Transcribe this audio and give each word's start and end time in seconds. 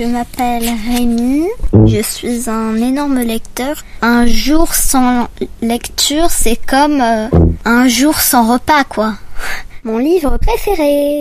Je 0.00 0.06
m'appelle 0.06 0.64
Rémi, 0.64 1.46
je 1.84 2.00
suis 2.00 2.48
un 2.48 2.74
énorme 2.76 3.20
lecteur. 3.20 3.84
Un 4.00 4.24
jour 4.24 4.72
sans 4.72 5.28
lecture, 5.60 6.30
c'est 6.30 6.56
comme 6.56 7.02
euh, 7.02 7.28
un 7.66 7.86
jour 7.86 8.18
sans 8.18 8.50
repas, 8.50 8.84
quoi. 8.84 9.18
Mon 9.84 9.98
livre 9.98 10.38
préféré. 10.38 11.20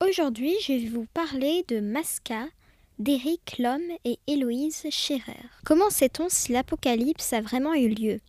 Aujourd'hui, 0.00 0.54
je 0.66 0.72
vais 0.72 0.88
vous 0.88 1.06
parler 1.12 1.66
de 1.68 1.80
Masca 1.80 2.46
d'Éric 2.98 3.58
Lhomme 3.58 3.80
et 4.06 4.18
Héloïse 4.26 4.86
Scherer. 4.88 5.36
Comment 5.66 5.90
sait-on 5.90 6.30
si 6.30 6.52
l'apocalypse 6.52 7.34
a 7.34 7.42
vraiment 7.42 7.74
eu 7.74 7.88
lieu? 7.88 8.20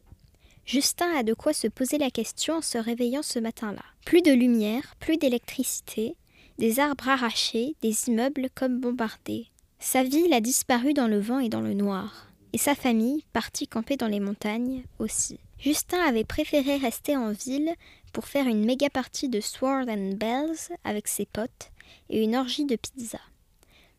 Justin 0.65 1.07
a 1.17 1.23
de 1.23 1.33
quoi 1.33 1.54
se 1.54 1.67
poser 1.67 1.97
la 1.97 2.09
question 2.09 2.55
en 2.55 2.61
se 2.61 2.77
réveillant 2.77 3.23
ce 3.23 3.39
matin-là. 3.39 3.83
Plus 4.05 4.21
de 4.21 4.31
lumière, 4.31 4.96
plus 5.00 5.18
d'électricité, 5.18 6.15
des 6.59 6.79
arbres 6.79 7.09
arrachés, 7.09 7.75
des 7.82 8.09
immeubles 8.09 8.50
comme 8.54 8.79
bombardés. 8.79 9.47
Sa 9.79 10.04
ville 10.04 10.33
a 10.33 10.41
disparu 10.41 10.93
dans 10.93 11.07
le 11.07 11.19
vent 11.19 11.39
et 11.39 11.50
dans 11.50 11.61
le 11.61 11.73
noir, 11.73 12.28
et 12.51 12.57
sa 12.57 12.75
famille, 12.75 13.25
partie 13.33 13.68
camper 13.68 13.97
dans 13.97 14.07
les 14.07 14.19
montagnes, 14.19 14.83
aussi. 15.00 15.39
Justin 15.57 16.00
avait 16.00 16.25
préféré 16.25 16.78
rester 16.78 17.15
en 17.15 17.31
ville 17.31 17.73
pour 18.11 18.28
faire 18.28 18.47
une 18.47 18.65
méga 18.65 18.89
partie 18.89 19.29
de 19.29 19.39
Sword 19.39 19.89
and 19.89 20.14
Bells 20.15 20.75
avec 20.83 21.07
ses 21.07 21.25
potes 21.25 21.71
et 22.09 22.23
une 22.23 22.36
orgie 22.36 22.65
de 22.65 22.75
pizza. 22.75 23.20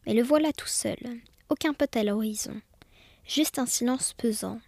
Mais 0.07 0.15
le 0.15 0.23
voilà 0.23 0.53
tout 0.53 0.69
seul, 0.69 0.99
aucun 1.49 1.73
pote 1.73 1.97
à 1.97 2.05
l'horizon, 2.05 2.61
juste 3.27 3.59
un 3.59 3.67
silence 3.67 4.13
pesant, 4.13 4.61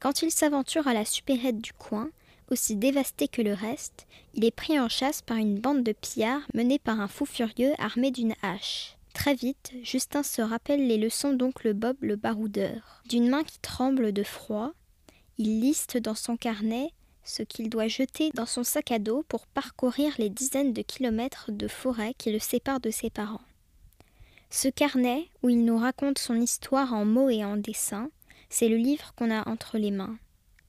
quand 0.00 0.22
il 0.22 0.30
s'aventure 0.30 0.86
à 0.86 0.94
la 0.94 1.04
supérette 1.04 1.60
du 1.60 1.72
coin, 1.72 2.10
aussi 2.50 2.76
dévasté 2.76 3.28
que 3.28 3.42
le 3.42 3.52
reste, 3.52 4.06
il 4.34 4.44
est 4.44 4.50
pris 4.50 4.78
en 4.78 4.88
chasse 4.88 5.22
par 5.22 5.36
une 5.36 5.58
bande 5.58 5.82
de 5.82 5.92
pillards 5.92 6.46
menée 6.54 6.78
par 6.78 7.00
un 7.00 7.08
fou 7.08 7.26
furieux 7.26 7.72
armé 7.78 8.10
d'une 8.10 8.34
hache. 8.42 8.96
Très 9.14 9.34
vite, 9.34 9.72
Justin 9.82 10.22
se 10.22 10.42
rappelle 10.42 10.86
les 10.86 10.98
leçons 10.98 11.32
d'oncle 11.32 11.74
Bob 11.74 11.96
le 12.00 12.16
baroudeur. 12.16 13.02
D'une 13.08 13.28
main 13.28 13.42
qui 13.42 13.58
tremble 13.58 14.12
de 14.12 14.22
froid, 14.22 14.72
il 15.38 15.60
liste 15.60 15.96
dans 15.96 16.14
son 16.14 16.36
carnet 16.36 16.92
ce 17.24 17.42
qu'il 17.42 17.68
doit 17.68 17.88
jeter 17.88 18.30
dans 18.34 18.46
son 18.46 18.64
sac 18.64 18.90
à 18.90 18.98
dos 18.98 19.24
pour 19.28 19.46
parcourir 19.46 20.14
les 20.18 20.30
dizaines 20.30 20.72
de 20.72 20.82
kilomètres 20.82 21.52
de 21.52 21.68
forêt 21.68 22.14
qui 22.16 22.32
le 22.32 22.38
séparent 22.38 22.80
de 22.80 22.90
ses 22.90 23.10
parents. 23.10 23.42
Ce 24.50 24.68
carnet, 24.68 25.28
où 25.42 25.50
il 25.50 25.64
nous 25.64 25.76
raconte 25.76 26.18
son 26.18 26.40
histoire 26.40 26.94
en 26.94 27.04
mots 27.04 27.28
et 27.28 27.44
en 27.44 27.56
dessins, 27.56 28.10
c'est 28.48 28.68
le 28.68 28.76
livre 28.76 29.12
qu'on 29.14 29.30
a 29.30 29.46
entre 29.48 29.76
les 29.76 29.90
mains. 29.90 30.16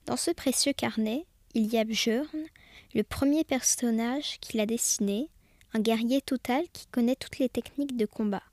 Dans 0.05 0.17
ce 0.17 0.31
précieux 0.31 0.73
carnet, 0.73 1.25
il 1.55 1.67
y 1.73 1.78
a 1.78 1.83
Björn, 1.83 2.45
le 2.94 3.03
premier 3.03 3.44
personnage 3.44 4.39
qu'il 4.39 4.59
a 4.59 4.66
dessiné, 4.66 5.30
un 5.73 5.80
guerrier 5.80 6.22
total 6.22 6.64
qui 6.73 6.88
connaît 6.88 7.16
toutes 7.16 7.39
les 7.39 7.50
techniques 7.50 7.97
de 7.97 8.06
combat. 8.06 8.44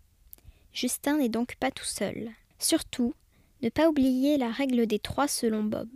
Justin 0.73 1.19
n'est 1.19 1.29
donc 1.29 1.57
pas 1.57 1.71
tout 1.71 1.85
seul. 1.85 2.31
Surtout, 2.59 3.15
ne 3.63 3.69
pas 3.69 3.89
oublier 3.89 4.37
la 4.37 4.51
règle 4.51 4.87
des 4.87 4.99
trois 4.99 5.29
selon 5.29 5.63
Bob. 5.63 5.89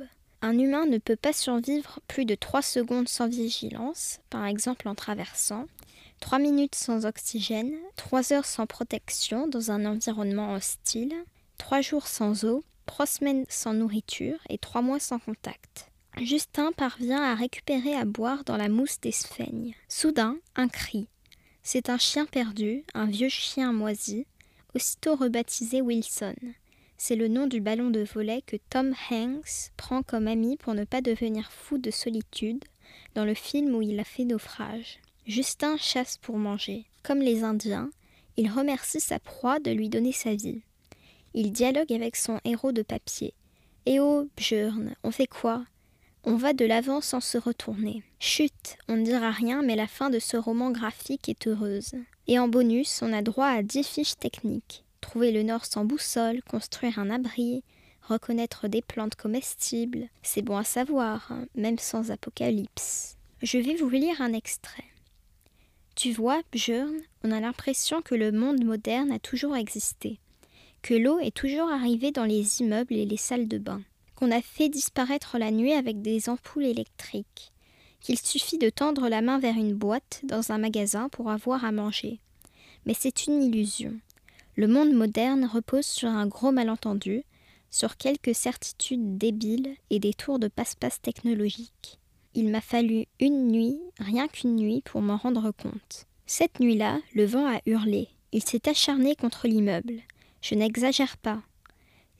Un 0.43 0.59
humain 0.59 0.87
ne 0.87 0.99
peut 0.99 1.17
pas 1.17 1.35
survivre 1.35 2.01
plus 2.09 2.25
de 2.25 2.35
trois 2.35 2.63
secondes 2.63 3.09
sans 3.09 3.29
vigilance, 3.29 4.21
par 4.31 4.47
exemple 4.47 4.89
en 4.89 4.95
traversant, 4.95 5.67
trois 6.21 6.39
minutes 6.39 6.75
sans 6.75 7.05
oxygène, 7.05 7.75
trois 7.97 8.33
heures 8.33 8.47
sans 8.47 8.67
protection 8.67 9.49
dans 9.49 9.71
un 9.71 9.85
environnement 9.85 10.55
hostile, 10.55 11.15
trois 11.59 11.83
jours 11.83 12.07
sans 12.07 12.45
eau, 12.45 12.65
trois 12.87 13.07
semaines 13.07 13.45
sans 13.51 13.75
nourriture 13.75 14.39
et 14.49 14.57
trois 14.57 14.81
mois 14.81 15.01
sans 15.01 15.19
contact. 15.19 15.90
Justin 16.19 16.73
parvient 16.73 17.23
à 17.23 17.35
récupérer 17.35 17.95
à 17.95 18.05
boire 18.05 18.45
dans 18.45 18.57
la 18.57 18.69
mousse 18.69 19.01
des 19.01 19.13
sphènes. 19.13 19.73
Soudain, 19.89 20.37
un 20.57 20.69
cri. 20.69 21.09
C'est 21.63 21.89
un 21.89 21.99
chien 21.99 22.27
perdu, 22.27 22.85
un 22.95 23.07
vieux 23.07 23.29
chien 23.29 23.73
moisi, 23.73 24.27
aussitôt 24.75 25.17
rebaptisé 25.17 25.81
Wilson. 25.81 26.35
C'est 26.99 27.17
le 27.17 27.29
nom 27.29 27.47
du 27.47 27.61
ballon 27.61 27.91
de 27.91 28.05
volet 28.05 28.43
que 28.43 28.57
Tom 28.69 28.95
Hanks 29.11 29.71
prend 29.77 30.03
comme 30.03 30.29
ami 30.29 30.57
pour 30.57 30.75
ne 30.75 30.85
pas 30.85 31.01
devenir 31.01 31.51
fou 31.51 31.79
de 31.79 31.91
solitude 31.91 32.65
dans 33.15 33.25
le 33.25 33.35
film 33.35 33.75
où 33.75 33.83
il 33.83 33.99
a 34.01 34.05
fait 34.05 34.25
naufrage. 34.25 34.99
Justin 35.27 35.77
chasse 35.79 36.19
pour 36.19 36.37
manger. 36.37 36.87
Comme 37.03 37.21
les 37.21 37.45
Indiens, 37.45 37.91
il 38.37 38.51
remercie 38.51 39.01
sa 39.01 39.19
proie 39.19 39.61
de 39.61 39.71
lui 39.71 39.89
donner 39.89 40.13
sa 40.13 40.35
vie. 40.35 40.63
Il 41.35 41.53
dialogue 41.53 41.93
avec 41.93 42.17
son 42.17 42.41
héros 42.45 42.73
de 42.73 42.83
papier. 42.83 43.33
Eh 43.87 44.01
oh, 44.01 44.29
Björn, 44.37 44.95
on 45.03 45.11
fait 45.11 45.27
quoi? 45.27 45.65
On 46.25 46.37
va 46.37 46.53
de 46.53 46.65
l'avant 46.65 47.01
sans 47.01 47.21
se 47.21 47.39
retourner. 47.39 48.03
Chut, 48.19 48.77
on 48.89 48.97
ne 48.97 49.05
dira 49.05 49.31
rien, 49.31 49.63
mais 49.63 49.77
la 49.77 49.87
fin 49.87 50.11
de 50.11 50.19
ce 50.19 50.37
roman 50.37 50.71
graphique 50.71 51.29
est 51.29 51.47
heureuse. 51.47 51.93
Et 52.27 52.39
en 52.39 52.49
bonus, 52.49 53.01
on 53.03 53.13
a 53.13 53.23
droit 53.23 53.47
à 53.47 53.63
dix 53.63 53.87
fiches 53.87 54.19
techniques. 54.19 54.85
Trouver 55.01 55.33
le 55.33 55.43
nord 55.43 55.65
sans 55.65 55.85
boussole, 55.85 56.43
construire 56.43 56.99
un 56.99 57.11
abri, 57.11 57.65
reconnaître 58.03 58.69
des 58.69 58.83
plantes 58.83 59.15
comestibles, 59.15 60.09
c'est 60.23 60.43
bon 60.43 60.57
à 60.57 60.65
savoir, 60.65 61.33
hein, 61.33 61.47
même 61.55 61.79
sans 61.79 62.11
apocalypse. 62.11 63.17
Je 63.43 63.59
vais 63.59 63.77
vous 63.77 63.89
lire 63.89 64.21
un 64.21 64.35
extrait. 64.35 64.85
Tu 65.97 66.13
vois, 66.13 66.43
Björn, 66.53 66.95
on 67.25 67.33
a 67.33 67.41
l'impression 67.41 68.03
que 68.03 68.15
le 68.15 68.31
monde 68.31 68.63
moderne 68.63 69.11
a 69.11 69.19
toujours 69.19 69.57
existé 69.57 70.19
que 70.83 70.95
l'eau 70.95 71.19
est 71.19 71.35
toujours 71.35 71.71
arrivée 71.71 72.11
dans 72.11 72.25
les 72.25 72.61
immeubles 72.61 72.95
et 72.95 73.05
les 73.05 73.17
salles 73.17 73.49
de 73.49 73.59
bain, 73.59 73.83
qu'on 74.21 74.31
a 74.31 74.43
fait 74.43 74.69
disparaître 74.69 75.39
la 75.39 75.51
nuit 75.51 75.73
avec 75.73 76.03
des 76.03 76.29
ampoules 76.29 76.67
électriques, 76.67 77.53
qu'il 78.01 78.19
suffit 78.19 78.59
de 78.59 78.69
tendre 78.69 79.09
la 79.09 79.23
main 79.23 79.39
vers 79.39 79.57
une 79.57 79.73
boîte 79.73 80.21
dans 80.25 80.53
un 80.53 80.59
magasin 80.59 81.09
pour 81.09 81.31
avoir 81.31 81.65
à 81.65 81.73
manger. 81.73 82.21
Mais 82.85 82.93
c'est 82.93 83.27
une 83.27 83.43
illusion. 83.43 83.95
Le 84.57 84.69
monde 84.69 84.93
moderne 84.93 85.47
repose 85.47 85.87
sur 85.87 86.11
un 86.11 86.27
gros 86.27 86.53
malentendu, 86.53 87.25
sur 87.71 87.97
quelques 87.97 88.35
certitudes 88.35 89.17
débiles 89.17 89.75
et 89.89 89.99
des 89.99 90.13
tours 90.13 90.39
de 90.39 90.49
passe-passe 90.49 91.01
technologiques. 91.01 91.99
Il 92.35 92.51
m'a 92.51 92.61
fallu 92.61 93.07
une 93.21 93.49
nuit, 93.49 93.81
rien 93.99 94.29
qu'une 94.29 94.57
nuit, 94.57 94.83
pour 94.85 95.01
m'en 95.01 95.17
rendre 95.17 95.51
compte. 95.51 96.07
Cette 96.27 96.61
nuit-là, 96.61 97.01
le 97.15 97.25
vent 97.25 97.47
a 97.47 97.61
hurlé. 97.65 98.09
Il 98.33 98.43
s'est 98.43 98.69
acharné 98.69 99.17
contre 99.17 99.49
l'immeuble. 99.49 99.95
Je 100.43 100.55
n'exagère 100.57 101.17
pas. 101.17 101.41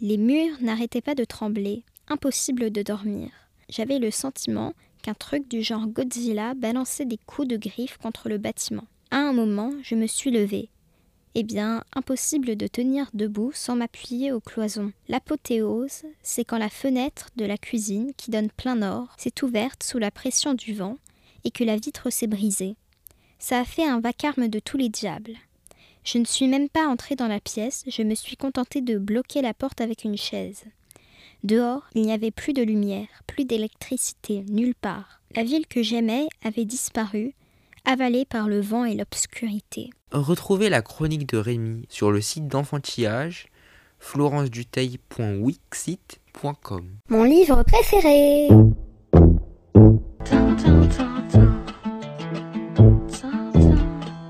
Les 0.01 0.17
murs 0.17 0.57
n'arrêtaient 0.63 1.03
pas 1.03 1.15
de 1.15 1.25
trembler, 1.25 1.85
impossible 2.11 2.71
de 2.71 2.83
dormir. 2.83 3.31
J'avais 3.69 3.99
le 3.99 4.11
sentiment 4.11 4.75
qu'un 5.03 5.15
truc 5.15 5.49
du 5.49 5.63
genre 5.63 5.87
Godzilla 5.87 6.55
balançait 6.55 7.07
des 7.07 7.19
coups 7.19 7.49
de 7.49 7.57
griffe 7.57 7.97
contre 7.97 8.29
le 8.29 8.37
bâtiment. 8.37 8.87
À 9.11 9.19
un 9.19 9.33
moment, 9.33 9.73
je 9.83 9.95
me 9.95 10.07
suis 10.07 10.31
levée. 10.31 10.69
Eh 11.37 11.45
bien, 11.45 11.85
impossible 11.95 12.57
de 12.57 12.67
tenir 12.67 13.09
debout 13.15 13.53
sans 13.55 13.77
m'appuyer 13.77 14.33
aux 14.33 14.41
cloisons. 14.41 14.93
L'apothéose, 15.09 16.03
c'est 16.23 16.45
quand 16.45 16.59
la 16.59 16.69
fenêtre 16.69 17.29
de 17.37 17.45
la 17.45 17.57
cuisine, 17.57 18.13
qui 18.17 18.33
donne 18.33 18.51
plein 18.51 18.75
nord, 18.75 19.15
s'est 19.17 19.45
ouverte 19.45 19.85
sous 19.85 19.99
la 19.99 20.11
pression 20.11 20.55
du 20.55 20.75
vent 20.75 20.97
et 21.45 21.53
que 21.53 21.63
la 21.63 21.77
vitre 21.77 22.11
s'est 22.11 22.27
brisée. 22.27 22.75
Ça 23.39 23.61
a 23.61 23.65
fait 23.65 23.87
un 23.87 24.01
vacarme 24.01 24.49
de 24.49 24.59
tous 24.59 24.77
les 24.77 24.89
diables. 24.89 25.37
Je 26.03 26.19
ne 26.19 26.25
suis 26.25 26.49
même 26.49 26.69
pas 26.69 26.89
entrée 26.89 27.15
dans 27.15 27.29
la 27.29 27.41
pièce, 27.41 27.85
je 27.87 28.03
me 28.03 28.17
suis 28.17 28.37
contentée 28.37 28.81
de 28.81 28.99
bloquer 28.99 29.41
la 29.43 29.55
porte 29.55 29.81
avec 29.81 30.03
une 30.03 30.17
chaise. 30.17 30.65
Dehors, 31.45 31.89
il 31.95 32.03
n'y 32.03 32.13
avait 32.13 32.31
plus 32.31 32.53
de 32.53 32.63
lumière, 32.63 33.09
plus 33.27 33.45
d'électricité, 33.45 34.45
nulle 34.49 34.75
part. 34.75 35.23
La 35.35 35.43
ville 35.43 35.67
que 35.67 35.83
j'aimais 35.83 36.29
avait 36.45 36.67
disparu, 36.67 37.35
avalée 37.85 38.25
par 38.25 38.49
le 38.49 38.61
vent 38.61 38.85
et 38.85 38.95
l'obscurité. 38.95 39.91
Retrouvez 40.13 40.69
la 40.69 40.83
chronique 40.83 41.29
de 41.29 41.39
Rémi 41.39 41.87
sur 41.89 42.11
le 42.11 42.21
site 42.21 42.49
d'enfantillage 42.49 43.47
florenceduteil.wixit.com. 44.01 46.89
Mon 47.09 47.25
livre 47.25 47.63
préféré 47.63 48.49